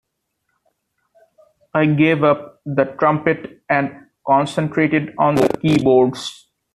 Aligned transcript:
I 1.75 1.85
gave 1.85 2.23
up 2.23 2.61
the 2.65 2.85
trumpet 2.85 3.61
and 3.69 4.07
concentrated 4.25 5.13
on 5.19 5.35
the 5.35 5.47
keyboards. 5.61 6.47